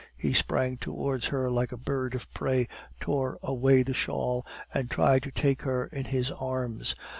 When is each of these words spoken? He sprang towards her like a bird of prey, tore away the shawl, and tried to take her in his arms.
He 0.17 0.33
sprang 0.33 0.77
towards 0.77 1.27
her 1.27 1.51
like 1.51 1.71
a 1.71 1.77
bird 1.77 2.15
of 2.15 2.25
prey, 2.33 2.67
tore 2.99 3.37
away 3.43 3.83
the 3.83 3.93
shawl, 3.93 4.43
and 4.73 4.89
tried 4.89 5.21
to 5.21 5.31
take 5.31 5.61
her 5.61 5.85
in 5.85 6.05
his 6.05 6.31
arms. 6.31 6.95